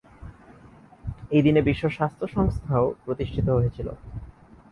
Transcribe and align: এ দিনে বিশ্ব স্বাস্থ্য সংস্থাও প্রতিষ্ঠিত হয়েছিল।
এ 1.31 1.39
দিনে 1.45 1.61
বিশ্ব 1.61 1.83
স্বাস্থ্য 1.89 2.25
সংস্থাও 2.27 2.85
প্রতিষ্ঠিত 3.05 3.47
হয়েছিল। 3.49 3.87